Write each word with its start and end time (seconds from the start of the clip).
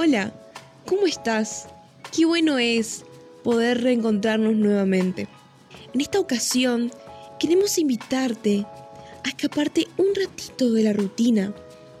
Hola, 0.00 0.30
¿cómo 0.86 1.08
estás? 1.08 1.68
Qué 2.16 2.24
bueno 2.24 2.56
es 2.58 3.04
poder 3.42 3.82
reencontrarnos 3.82 4.54
nuevamente. 4.54 5.26
En 5.92 6.00
esta 6.00 6.20
ocasión 6.20 6.92
queremos 7.40 7.78
invitarte 7.78 8.64
a 9.24 9.28
escaparte 9.28 9.88
un 9.96 10.06
ratito 10.14 10.70
de 10.70 10.84
la 10.84 10.92
rutina 10.92 11.52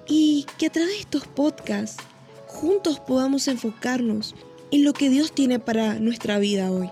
y 0.06 0.46
que 0.58 0.66
a 0.66 0.70
través 0.70 0.92
de 0.92 1.00
estos 1.00 1.26
podcasts 1.26 2.00
juntos 2.46 3.00
podamos 3.00 3.48
enfocarnos 3.48 4.36
en 4.70 4.84
lo 4.84 4.92
que 4.92 5.10
Dios 5.10 5.32
tiene 5.32 5.58
para 5.58 5.94
nuestra 5.94 6.38
vida 6.38 6.70
hoy. 6.70 6.90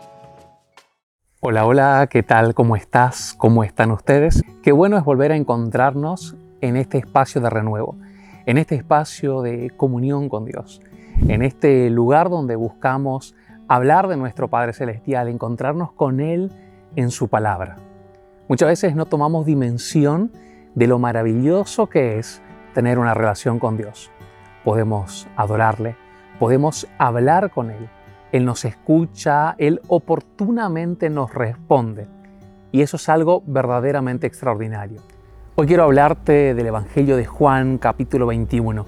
Hola, 1.39 1.67
hola, 1.67 2.09
¿qué 2.11 2.25
tal? 2.25 2.53
¿Cómo 2.53 2.75
estás? 2.75 3.33
¿Cómo 3.39 3.63
están 3.63 3.93
ustedes? 3.93 4.43
Qué 4.61 4.73
bueno 4.73 4.99
es 4.99 5.05
volver 5.05 5.31
a 5.31 5.37
encontrarnos 5.37 6.35
en 6.61 6.77
este 6.77 6.99
espacio 6.99 7.41
de 7.41 7.49
renuevo, 7.49 7.97
en 8.47 8.59
este 8.59 8.77
espacio 8.77 9.43
de 9.43 9.71
comunión 9.77 10.29
con 10.29 10.45
Dios, 10.45 10.81
en 11.29 11.43
este 11.43 11.91
lugar 11.91 12.31
donde 12.31 12.55
buscamos 12.55 13.35
hablar 13.69 14.07
de 14.07 14.17
nuestro 14.17 14.49
Padre 14.49 14.73
Celestial, 14.73 15.29
encontrarnos 15.29 15.93
con 15.93 16.21
Él 16.21 16.53
en 16.95 17.11
su 17.11 17.29
palabra. 17.29 17.79
Muchas 18.49 18.69
veces 18.69 18.95
no 18.95 19.07
tomamos 19.07 19.45
dimensión 19.45 20.31
de 20.77 20.87
lo 20.87 21.01
maravilloso 21.01 21.89
que 21.89 22.19
es 22.19 22.41
tener 22.73 23.01
una 23.01 23.15
relación 23.15 23.59
con 23.59 23.77
Dios. 23.77 24.13
Podemos 24.65 25.27
adorarle, 25.37 25.97
podemos 26.39 26.87
hablar 26.99 27.51
con 27.51 27.71
Él, 27.71 27.89
Él 28.31 28.45
nos 28.45 28.65
escucha, 28.65 29.57
Él 29.59 29.81
oportunamente 29.89 31.11
nos 31.11 31.35
responde. 31.35 32.07
Y 32.71 32.83
eso 32.83 32.97
es 32.97 33.09
algo 33.09 33.43
verdaderamente 33.47 34.29
extraordinario. 34.29 35.01
Hoy 35.59 35.67
quiero 35.67 35.85
hablarte 35.85 36.53
del 36.53 36.67
Evangelio 36.67 37.17
de 37.17 37.25
Juan 37.25 37.79
capítulo 37.79 38.27
21. 38.27 38.85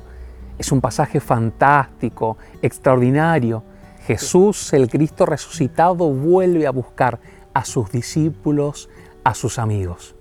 Es 0.59 0.71
un 0.71 0.83
pasaje 0.83 1.19
fantástico, 1.19 2.37
extraordinario. 2.61 3.63
Jesús, 4.05 4.75
el 4.75 4.91
Cristo 4.91 5.25
resucitado, 5.25 6.13
vuelve 6.13 6.67
a 6.67 6.71
buscar 6.71 7.21
a 7.55 7.65
sus 7.65 7.91
discípulos, 7.91 8.91
a 9.25 9.33
sus 9.33 9.59
amigos. 9.59 10.15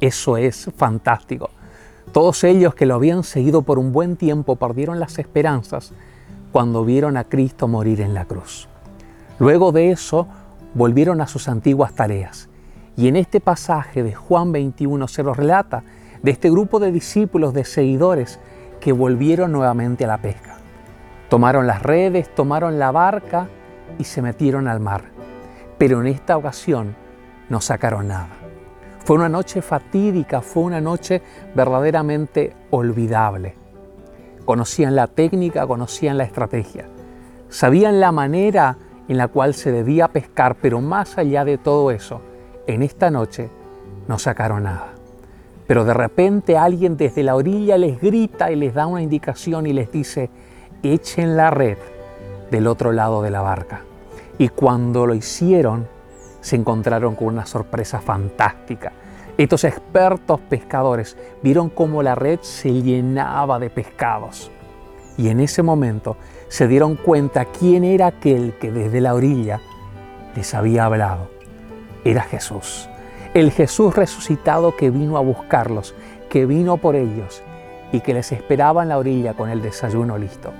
Eso 0.00 0.38
es 0.38 0.70
fantástico. 0.78 1.50
Todos 2.12 2.42
ellos 2.42 2.74
que 2.74 2.86
lo 2.86 2.94
habían 2.94 3.22
seguido 3.22 3.60
por 3.60 3.78
un 3.78 3.92
buen 3.92 4.16
tiempo 4.16 4.56
perdieron 4.56 4.98
las 4.98 5.18
esperanzas 5.18 5.92
cuando 6.52 6.86
vieron 6.86 7.18
a 7.18 7.24
Cristo 7.24 7.68
morir 7.68 8.00
en 8.00 8.14
la 8.14 8.24
cruz. 8.24 8.66
Luego 9.38 9.72
de 9.72 9.90
eso, 9.90 10.26
volvieron 10.72 11.20
a 11.20 11.26
sus 11.26 11.48
antiguas 11.48 11.92
tareas 11.92 12.48
y 12.96 13.08
en 13.08 13.16
este 13.16 13.40
pasaje 13.40 14.02
de 14.02 14.14
Juan 14.14 14.52
21 14.52 15.08
se 15.08 15.22
nos 15.22 15.36
relata 15.36 15.82
de 16.22 16.30
este 16.30 16.50
grupo 16.50 16.78
de 16.78 16.92
discípulos, 16.92 17.54
de 17.54 17.64
seguidores, 17.64 18.38
que 18.80 18.92
volvieron 18.92 19.52
nuevamente 19.52 20.04
a 20.04 20.08
la 20.08 20.20
pesca. 20.20 20.58
Tomaron 21.28 21.66
las 21.66 21.82
redes, 21.82 22.34
tomaron 22.34 22.78
la 22.78 22.90
barca 22.90 23.48
y 23.98 24.04
se 24.04 24.22
metieron 24.22 24.68
al 24.68 24.80
mar. 24.80 25.04
Pero 25.78 26.00
en 26.00 26.08
esta 26.08 26.36
ocasión 26.36 26.94
no 27.48 27.60
sacaron 27.60 28.08
nada. 28.08 28.28
Fue 29.04 29.16
una 29.16 29.28
noche 29.28 29.62
fatídica, 29.62 30.42
fue 30.42 30.64
una 30.64 30.80
noche 30.80 31.22
verdaderamente 31.54 32.54
olvidable. 32.70 33.56
Conocían 34.44 34.94
la 34.94 35.06
técnica, 35.06 35.66
conocían 35.66 36.18
la 36.18 36.24
estrategia, 36.24 36.86
sabían 37.48 38.00
la 38.00 38.12
manera 38.12 38.76
en 39.08 39.16
la 39.16 39.28
cual 39.28 39.54
se 39.54 39.72
debía 39.72 40.08
pescar, 40.08 40.56
pero 40.60 40.80
más 40.80 41.18
allá 41.18 41.44
de 41.44 41.58
todo 41.58 41.90
eso, 41.90 42.20
en 42.66 42.82
esta 42.82 43.10
noche 43.10 43.50
no 44.08 44.18
sacaron 44.18 44.64
nada. 44.64 44.92
Pero 45.66 45.84
de 45.84 45.94
repente 45.94 46.56
alguien 46.56 46.96
desde 46.96 47.22
la 47.22 47.36
orilla 47.36 47.78
les 47.78 48.00
grita 48.00 48.50
y 48.50 48.56
les 48.56 48.74
da 48.74 48.86
una 48.86 49.02
indicación 49.02 49.66
y 49.66 49.72
les 49.72 49.90
dice, 49.90 50.30
echen 50.82 51.36
la 51.36 51.50
red 51.50 51.78
del 52.50 52.66
otro 52.66 52.92
lado 52.92 53.22
de 53.22 53.30
la 53.30 53.40
barca. 53.40 53.82
Y 54.38 54.48
cuando 54.48 55.06
lo 55.06 55.14
hicieron, 55.14 55.86
se 56.40 56.56
encontraron 56.56 57.14
con 57.14 57.28
una 57.28 57.46
sorpresa 57.46 58.00
fantástica. 58.00 58.92
Estos 59.38 59.64
expertos 59.64 60.40
pescadores 60.40 61.16
vieron 61.42 61.70
cómo 61.70 62.02
la 62.02 62.14
red 62.14 62.40
se 62.42 62.82
llenaba 62.82 63.58
de 63.58 63.70
pescados. 63.70 64.50
Y 65.16 65.28
en 65.28 65.40
ese 65.40 65.62
momento 65.62 66.16
se 66.48 66.68
dieron 66.68 66.96
cuenta 66.96 67.46
quién 67.46 67.84
era 67.84 68.08
aquel 68.08 68.54
que 68.58 68.72
desde 68.72 69.00
la 69.00 69.14
orilla 69.14 69.60
les 70.34 70.52
había 70.54 70.86
hablado 70.86 71.41
era 72.04 72.22
Jesús. 72.22 72.88
El 73.34 73.50
Jesús 73.50 73.94
resucitado 73.94 74.76
que 74.76 74.90
vino 74.90 75.16
a 75.16 75.20
buscarlos, 75.20 75.94
que 76.28 76.46
vino 76.46 76.76
por 76.76 76.96
ellos 76.96 77.42
y 77.92 78.00
que 78.00 78.14
les 78.14 78.32
esperaba 78.32 78.82
en 78.82 78.88
la 78.88 78.98
orilla 78.98 79.34
con 79.34 79.50
el 79.50 79.62
desayuno 79.62 80.18
listo. 80.18 80.52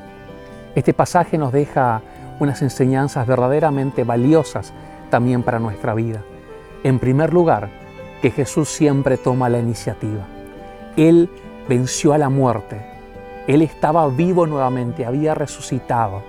Este 0.75 0.95
pasaje 0.95 1.39
nos 1.39 1.53
deja 1.53 2.01
unas 2.41 2.63
enseñanzas 2.63 3.27
verdaderamente 3.27 4.05
valiosas 4.05 4.73
también 5.11 5.43
para 5.43 5.59
nuestra 5.59 5.95
vida. 5.95 6.23
En 6.83 6.99
primer 6.99 7.33
lugar, 7.33 7.69
que 8.23 8.31
Jesús 8.31 8.69
siempre 8.69 9.17
toma 9.17 9.49
la 9.49 9.59
iniciativa. 9.59 10.25
Él 10.97 11.29
venció 11.69 12.13
a 12.13 12.19
la 12.19 12.29
muerte. 12.29 12.81
Él 13.47 13.63
estaba 13.63 14.07
vivo 14.09 14.47
nuevamente, 14.47 15.05
había 15.05 15.35
resucitado, 15.35 16.23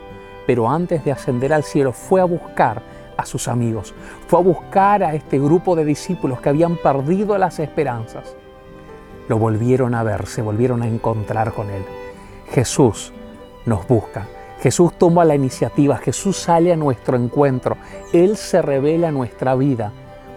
pero 0.48 0.70
antes 0.70 1.06
de 1.06 1.12
ascender 1.12 1.54
al 1.54 1.64
cielo 1.64 1.94
fue 1.94 2.20
a 2.20 2.26
buscar 2.26 2.82
a 3.18 3.26
sus 3.26 3.48
amigos, 3.48 3.94
fue 4.28 4.40
a 4.40 4.44
buscar 4.44 5.04
a 5.04 5.14
este 5.14 5.40
grupo 5.40 5.76
de 5.76 5.86
discípulos 5.86 6.42
que 6.42 6.50
habían 6.50 6.78
perdido 6.78 7.38
las 7.38 7.60
esperanzas. 7.60 8.36
Lo 9.28 9.38
volvieron 9.38 9.96
a 9.96 10.04
ver, 10.04 10.26
se 10.26 10.42
volvieron 10.42 10.82
a 10.84 10.88
encontrar 10.88 11.54
con 11.54 11.70
Él. 11.70 11.84
Jesús 12.52 13.14
nos 13.66 13.88
busca, 13.88 14.28
Jesús 14.60 14.94
toma 14.98 15.26
la 15.26 15.36
iniciativa, 15.36 15.98
Jesús 15.98 16.38
sale 16.38 16.72
a 16.72 16.78
nuestro 16.78 17.18
encuentro, 17.18 17.78
Él 18.14 18.38
se 18.38 18.62
revela 18.62 19.12
nuestra 19.12 19.56
vida 19.56 19.92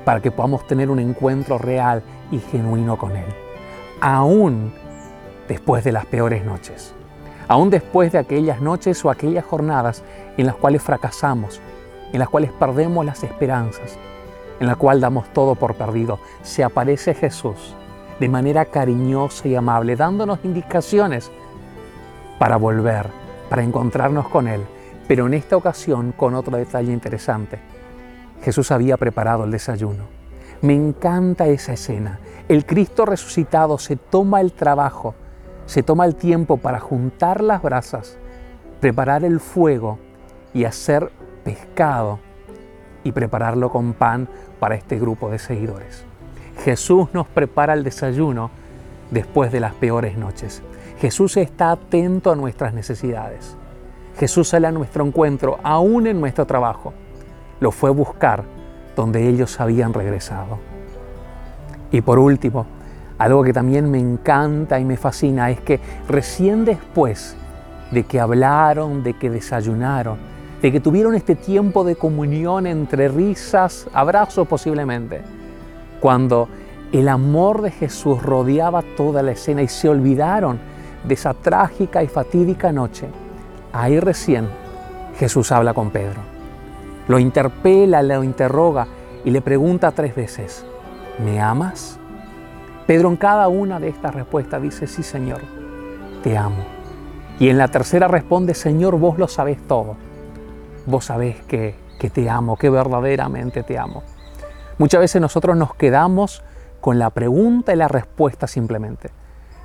para 0.05 0.21
que 0.21 0.31
podamos 0.31 0.67
tener 0.67 0.91
un 0.91 0.99
encuentro 0.99 1.59
real 1.59 2.03
y 2.31 2.39
genuino 2.39 2.97
con 2.97 3.17
Él. 3.17 3.27
Aún 4.01 4.73
después 5.49 5.85
de 5.85 5.93
las 5.93 6.07
peores 6.07 6.45
noches, 6.45 6.95
aún 7.49 7.71
después 7.71 8.13
de 8.13 8.19
aquellas 8.19 8.61
noches 8.61 9.05
o 9.05 9.11
aquellas 9.11 9.45
jornadas 9.45 10.03
en 10.37 10.47
las 10.47 10.57
cuales 10.57 10.83
fracasamos, 10.83 11.61
en 12.13 12.19
las 12.19 12.29
cuales 12.29 12.53
perdemos 12.53 13.05
las 13.05 13.23
esperanzas, 13.25 13.99
en 14.61 14.67
la 14.67 14.77
cual 14.77 15.01
damos 15.01 15.33
todo 15.33 15.55
por 15.55 15.75
perdido, 15.75 16.19
se 16.43 16.65
aparece 16.65 17.15
Jesús 17.15 17.75
de 18.19 18.29
manera 18.29 18.65
cariñosa 18.65 19.49
y 19.49 19.55
amable, 19.55 19.97
dándonos 19.97 20.39
indicaciones 20.43 21.31
para 22.39 22.57
volver, 22.57 23.09
para 23.49 23.63
encontrarnos 23.63 24.29
con 24.29 24.49
Él, 24.49 24.63
pero 25.07 25.27
en 25.27 25.35
esta 25.35 25.57
ocasión 25.57 26.13
con 26.13 26.35
otro 26.35 26.57
detalle 26.57 26.93
interesante. 26.93 27.59
Jesús 28.43 28.71
había 28.71 28.97
preparado 28.97 29.45
el 29.45 29.51
desayuno. 29.51 30.05
Me 30.63 30.75
encanta 30.75 31.47
esa 31.47 31.75
escena. 31.75 32.19
El 32.49 32.65
Cristo 32.65 33.05
resucitado 33.05 33.79
se 33.79 33.97
toma 33.97 34.41
el 34.41 34.53
trabajo, 34.53 35.15
se 35.67 35.83
toma 35.83 36.07
el 36.07 36.15
tiempo 36.15 36.57
para 36.57 36.81
juntar 36.81 37.43
las 37.43 37.63
brasas, 37.63 38.19
preparar 38.81 39.25
el 39.25 39.41
fuego 39.41 39.99
y 40.55 40.65
hacer 40.65 41.11
pescado 41.47 42.19
y 43.05 43.13
prepararlo 43.13 43.71
con 43.71 43.93
pan 43.93 44.29
para 44.59 44.75
este 44.75 44.99
grupo 44.99 45.31
de 45.31 45.39
seguidores. 45.39 46.05
Jesús 46.65 47.07
nos 47.13 47.29
prepara 47.29 47.73
el 47.73 47.85
desayuno 47.85 48.51
después 49.13 49.53
de 49.53 49.61
las 49.61 49.73
peores 49.75 50.19
noches. 50.19 50.61
Jesús 50.99 51.37
está 51.37 51.71
atento 51.71 52.33
a 52.33 52.35
nuestras 52.35 52.75
necesidades. 52.75 53.57
Jesús 54.19 54.49
sale 54.49 54.67
a 54.67 54.73
nuestro 54.73 55.07
encuentro, 55.07 55.61
aún 55.63 56.09
en 56.09 56.21
nuestro 56.21 56.47
trabajo. 56.47 56.93
Lo 57.61 57.71
fue 57.71 57.91
buscar 57.91 58.43
donde 58.97 59.29
ellos 59.29 59.61
habían 59.61 59.95
regresado. 59.95 60.59
Y 61.93 62.01
por 62.01 62.19
último, 62.19 62.67
algo 63.19 63.45
que 63.45 63.53
también 63.53 63.89
me 63.89 64.01
encanta 64.01 64.81
y 64.81 64.85
me 64.85 64.97
fascina 64.97 65.49
es 65.51 65.61
que 65.61 65.79
recién 66.09 66.65
después 66.65 67.37
de 67.93 68.03
que 68.03 68.19
hablaron, 68.19 69.05
de 69.05 69.15
que 69.15 69.31
desayunaron, 69.31 70.35
de 70.63 70.73
que 70.73 70.81
tuvieron 70.81 71.15
este 71.15 71.35
tiempo 71.35 71.85
de 71.85 71.97
comunión 71.97 72.67
entre 72.67 73.09
risas, 73.09 73.87
abrazos 73.93 74.49
posiblemente, 74.49 75.23
cuando 76.01 76.49
el 76.93 77.09
amor 77.09 77.63
de 77.63 77.71
Jesús 77.71 78.23
rodeaba 78.23 78.83
toda 78.97 79.23
la 79.23 79.33
escena 79.33 79.63
y 79.63 79.69
se 79.69 79.89
olvidaron 79.89 80.59
de 81.05 81.15
esa 81.15 81.35
trágica 81.35 82.03
y 82.03 82.09
fatídica 82.09 82.73
noche, 82.73 83.07
ahí 83.73 84.01
recién 84.01 84.49
Jesús 85.19 85.53
habla 85.53 85.75
con 85.75 85.91
Pedro. 85.91 86.21
Lo 87.09 87.19
interpela, 87.19 88.03
lo 88.03 88.25
interroga 88.25 88.87
y 89.25 89.31
le 89.31 89.43
pregunta 89.43 89.93
tres 89.93 90.15
veces, 90.15 90.65
¿me 91.23 91.41
amas? 91.41 91.99
Pedro 92.87 93.09
en 93.09 93.17
cada 93.17 93.49
una 93.49 93.79
de 93.79 93.89
estas 93.89 94.15
respuestas 94.15 94.63
dice, 94.63 94.87
sí 94.87 95.03
Señor, 95.03 95.41
te 96.23 96.37
amo. 96.37 96.65
Y 97.39 97.51
en 97.51 97.59
la 97.59 97.69
tercera 97.69 98.09
responde, 98.09 98.55
Señor, 98.55 98.99
vos 98.99 99.19
lo 99.19 99.29
sabés 99.29 99.59
todo 99.67 100.06
vos 100.87 101.07
sabés 101.07 101.43
que, 101.43 101.75
que 101.99 102.11
te 102.11 102.29
amo, 102.31 102.57
que 102.57 102.71
verdaderamente 102.71 103.63
te 103.63 103.79
amo. 103.79 104.03
Muchas 104.79 105.01
veces 105.01 105.21
nosotros 105.21 105.57
nos 105.57 105.75
quedamos 105.75 106.43
con 106.81 106.99
la 106.99 107.11
pregunta 107.11 107.73
y 107.73 107.77
la 107.77 107.89
respuesta 107.89 108.47
simplemente, 108.47 109.11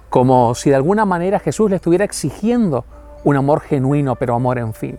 como 0.10 0.56
si 0.56 0.70
de 0.70 0.76
alguna 0.76 1.06
manera 1.06 1.40
Jesús 1.40 1.70
le 1.70 1.78
estuviera 1.78 2.06
exigiendo 2.06 2.86
un 3.24 3.36
amor 3.36 3.62
genuino, 3.62 4.16
pero 4.16 4.36
amor 4.36 4.58
en 4.58 4.74
fin. 4.74 4.98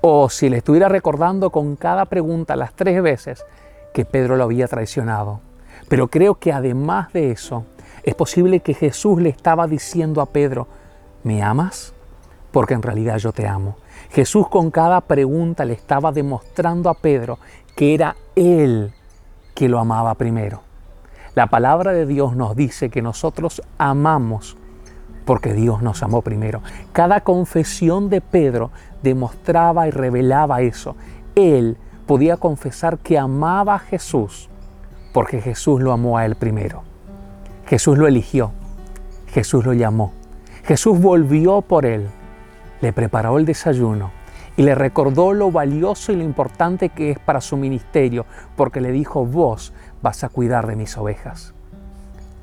O 0.00 0.28
si 0.28 0.48
le 0.48 0.58
estuviera 0.58 0.88
recordando 0.88 1.50
con 1.50 1.76
cada 1.76 2.04
pregunta 2.04 2.56
las 2.56 2.74
tres 2.74 3.02
veces 3.02 3.44
que 3.92 4.04
Pedro 4.04 4.36
lo 4.36 4.44
había 4.44 4.68
traicionado. 4.68 5.40
Pero 5.88 6.08
creo 6.08 6.36
que 6.36 6.52
además 6.52 7.12
de 7.12 7.30
eso, 7.30 7.64
es 8.02 8.14
posible 8.14 8.60
que 8.60 8.74
Jesús 8.74 9.20
le 9.20 9.30
estaba 9.30 9.66
diciendo 9.66 10.20
a 10.20 10.26
Pedro, 10.26 10.68
¿me 11.22 11.42
amas? 11.42 11.94
Porque 12.52 12.74
en 12.74 12.82
realidad 12.82 13.16
yo 13.16 13.32
te 13.32 13.46
amo. 13.46 13.76
Jesús 14.10 14.48
con 14.48 14.70
cada 14.70 15.00
pregunta 15.00 15.64
le 15.64 15.74
estaba 15.74 16.12
demostrando 16.12 16.88
a 16.90 16.94
Pedro 16.94 17.38
que 17.76 17.94
era 17.94 18.16
Él 18.36 18.92
que 19.54 19.68
lo 19.68 19.78
amaba 19.78 20.14
primero. 20.14 20.62
La 21.34 21.48
palabra 21.48 21.92
de 21.92 22.06
Dios 22.06 22.36
nos 22.36 22.54
dice 22.54 22.90
que 22.90 23.02
nosotros 23.02 23.62
amamos 23.78 24.56
porque 25.24 25.52
Dios 25.52 25.82
nos 25.82 26.02
amó 26.02 26.22
primero. 26.22 26.62
Cada 26.92 27.22
confesión 27.22 28.08
de 28.08 28.20
Pedro 28.20 28.70
demostraba 29.02 29.88
y 29.88 29.90
revelaba 29.90 30.60
eso. 30.60 30.96
Él 31.34 31.76
podía 32.06 32.36
confesar 32.36 32.98
que 32.98 33.18
amaba 33.18 33.74
a 33.74 33.78
Jesús 33.78 34.48
porque 35.14 35.40
Jesús 35.40 35.80
lo 35.80 35.92
amó 35.92 36.18
a 36.18 36.26
él 36.26 36.34
primero. 36.34 36.82
Jesús 37.66 37.96
lo 37.96 38.06
eligió, 38.06 38.50
Jesús 39.28 39.64
lo 39.64 39.72
llamó, 39.72 40.12
Jesús 40.64 41.00
volvió 41.00 41.62
por 41.62 41.86
él, 41.86 42.08
le 42.84 42.92
preparó 42.92 43.38
el 43.38 43.46
desayuno 43.46 44.10
y 44.58 44.62
le 44.62 44.74
recordó 44.74 45.32
lo 45.32 45.50
valioso 45.50 46.12
y 46.12 46.16
lo 46.16 46.22
importante 46.22 46.90
que 46.90 47.12
es 47.12 47.18
para 47.18 47.40
su 47.40 47.56
ministerio, 47.56 48.26
porque 48.56 48.82
le 48.82 48.92
dijo, 48.92 49.24
vos 49.24 49.72
vas 50.02 50.22
a 50.22 50.28
cuidar 50.28 50.66
de 50.66 50.76
mis 50.76 50.94
ovejas. 50.98 51.54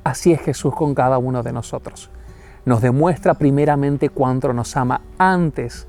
Así 0.02 0.32
es 0.32 0.40
Jesús 0.40 0.74
con 0.74 0.96
cada 0.96 1.18
uno 1.18 1.44
de 1.44 1.52
nosotros. 1.52 2.10
Nos 2.64 2.82
demuestra 2.82 3.34
primeramente 3.34 4.08
cuánto 4.08 4.52
nos 4.52 4.76
ama 4.76 5.02
antes 5.16 5.86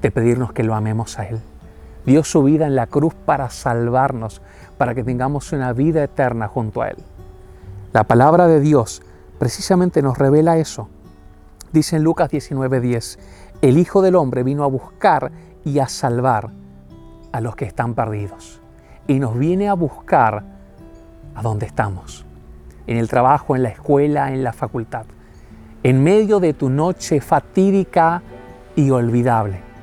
de 0.00 0.12
pedirnos 0.12 0.52
que 0.52 0.62
lo 0.62 0.76
amemos 0.76 1.18
a 1.18 1.26
Él. 1.26 1.40
Dio 2.06 2.22
su 2.22 2.44
vida 2.44 2.66
en 2.66 2.76
la 2.76 2.86
cruz 2.86 3.12
para 3.12 3.50
salvarnos, 3.50 4.40
para 4.78 4.94
que 4.94 5.02
tengamos 5.02 5.52
una 5.52 5.72
vida 5.72 6.04
eterna 6.04 6.46
junto 6.46 6.80
a 6.80 6.90
Él. 6.90 6.98
La 7.92 8.04
palabra 8.04 8.46
de 8.46 8.60
Dios 8.60 9.02
precisamente 9.40 10.00
nos 10.00 10.16
revela 10.16 10.58
eso. 10.58 10.88
Dice 11.72 11.96
en 11.96 12.04
Lucas 12.04 12.30
19:10, 12.30 13.18
el 13.62 13.78
Hijo 13.78 14.02
del 14.02 14.16
Hombre 14.16 14.42
vino 14.42 14.64
a 14.64 14.68
buscar 14.68 15.32
y 15.64 15.78
a 15.78 15.88
salvar 15.88 16.50
a 17.32 17.40
los 17.40 17.56
que 17.56 17.64
están 17.64 17.94
perdidos. 17.94 18.60
Y 19.06 19.18
nos 19.18 19.38
viene 19.38 19.68
a 19.68 19.74
buscar 19.74 20.44
a 21.34 21.42
donde 21.42 21.66
estamos, 21.66 22.24
en 22.86 22.96
el 22.96 23.08
trabajo, 23.08 23.56
en 23.56 23.62
la 23.62 23.70
escuela, 23.70 24.32
en 24.32 24.44
la 24.44 24.52
facultad, 24.52 25.06
en 25.82 26.02
medio 26.02 26.40
de 26.40 26.54
tu 26.54 26.70
noche 26.70 27.20
fatídica 27.20 28.22
y 28.76 28.90
olvidable 28.90 29.74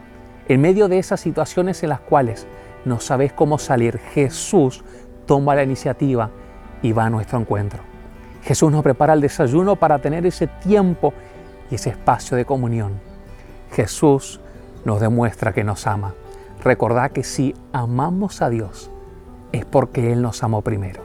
en 0.52 0.60
medio 0.60 0.90
de 0.90 1.00
esas 1.00 1.22
situaciones 1.22 1.82
en 1.84 1.90
las 1.90 2.02
cuales 2.02 2.46
no 2.84 3.00
sabes 3.00 3.32
cómo 3.32 3.58
salir, 3.58 4.00
Jesús 4.00 4.84
toma 5.26 5.56
la 5.56 5.64
iniciativa 5.64 6.30
y 6.82 6.92
va 6.92 7.06
a 7.06 7.10
nuestro 7.10 7.40
encuentro. 7.40 7.80
Jesús 8.44 8.70
nos 8.70 8.84
prepara 8.84 9.14
el 9.14 9.22
desayuno 9.22 9.78
para 9.78 10.00
tener 10.00 10.26
ese 10.26 10.48
tiempo 10.48 11.14
y 11.70 11.76
ese 11.76 11.92
espacio 11.92 12.36
de 12.36 12.44
comunión. 12.44 13.00
Jesús 13.72 14.40
nos 14.86 15.00
demuestra 15.00 15.54
que 15.54 15.64
nos 15.64 15.88
ama. 15.88 16.14
Recordá 16.64 17.10
que 17.10 17.24
si 17.24 17.56
amamos 17.74 18.42
a 18.42 18.50
Dios 18.50 18.92
es 19.52 19.66
porque 19.66 20.12
Él 20.12 20.22
nos 20.22 20.44
amó 20.44 20.62
primero. 20.62 21.04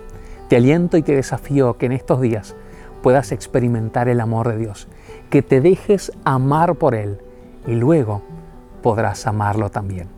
Te 0.48 0.56
aliento 0.56 0.96
y 0.96 1.02
te 1.02 1.14
desafío 1.14 1.76
que 1.76 1.86
en 1.86 1.92
estos 1.92 2.20
días 2.20 2.54
puedas 3.02 3.32
experimentar 3.32 4.08
el 4.08 4.20
amor 4.20 4.48
de 4.48 4.58
Dios, 4.58 4.88
que 5.30 5.42
te 5.42 5.60
dejes 5.60 6.12
amar 6.24 6.76
por 6.76 6.94
Él 6.94 7.20
y 7.66 7.72
luego 7.72 8.22
podrás 8.82 9.26
amarlo 9.26 9.70
también. 9.70 10.08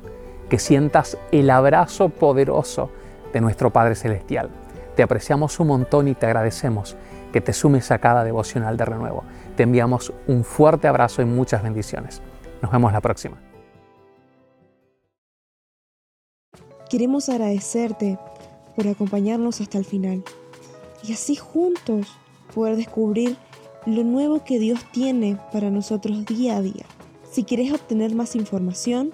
Que 0.48 0.58
sientas 0.58 1.18
el 1.32 1.50
abrazo 1.50 2.08
poderoso 2.08 2.90
de 3.32 3.40
nuestro 3.40 3.70
Padre 3.70 3.94
Celestial. 3.94 4.50
Te 4.96 5.02
apreciamos 5.02 5.60
un 5.60 5.68
montón 5.68 6.08
y 6.08 6.14
te 6.14 6.26
agradecemos 6.26 6.96
que 7.32 7.40
te 7.40 7.52
sumes 7.52 7.90
a 7.90 7.98
cada 7.98 8.24
devocional 8.24 8.76
de 8.76 8.84
renuevo. 8.84 9.24
Te 9.56 9.62
enviamos 9.64 10.12
un 10.26 10.44
fuerte 10.44 10.88
abrazo 10.88 11.22
y 11.22 11.26
muchas 11.26 11.62
bendiciones. 11.62 12.22
Nos 12.62 12.70
vemos 12.72 12.92
la 12.92 13.00
próxima. 13.00 13.40
Queremos 16.90 17.28
agradecerte 17.28 18.18
por 18.74 18.88
acompañarnos 18.88 19.60
hasta 19.60 19.78
el 19.78 19.84
final 19.84 20.24
y 21.06 21.12
así 21.12 21.36
juntos 21.36 22.08
poder 22.54 22.76
descubrir 22.76 23.36
lo 23.86 24.04
nuevo 24.04 24.42
que 24.44 24.58
Dios 24.58 24.84
tiene 24.92 25.38
para 25.52 25.70
nosotros 25.70 26.24
día 26.24 26.56
a 26.56 26.62
día. 26.62 26.84
Si 27.30 27.44
quieres 27.44 27.72
obtener 27.72 28.14
más 28.14 28.34
información, 28.34 29.12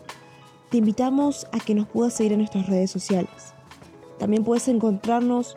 te 0.70 0.78
invitamos 0.78 1.46
a 1.52 1.58
que 1.58 1.74
nos 1.74 1.88
puedas 1.88 2.14
seguir 2.14 2.32
en 2.32 2.38
nuestras 2.38 2.66
redes 2.66 2.90
sociales. 2.90 3.54
También 4.18 4.44
puedes 4.44 4.68
encontrarnos 4.68 5.56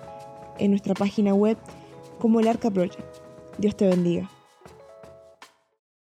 en 0.58 0.72
nuestra 0.72 0.94
página 0.94 1.34
web 1.34 1.58
como 2.20 2.40
el 2.40 2.48
Arca 2.48 2.72
Project. 2.72 3.06
Dios 3.58 3.76
te 3.76 3.88
bendiga. 3.88 4.30